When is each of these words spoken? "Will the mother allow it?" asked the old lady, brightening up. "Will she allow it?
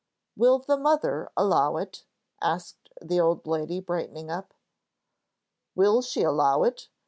"Will 0.35 0.57
the 0.57 0.77
mother 0.77 1.31
allow 1.37 1.77
it?" 1.77 2.05
asked 2.41 2.89
the 2.99 3.19
old 3.19 3.45
lady, 3.45 3.79
brightening 3.79 4.31
up. 4.31 4.55
"Will 5.75 6.01
she 6.01 6.23
allow 6.23 6.63
it? 6.63 6.87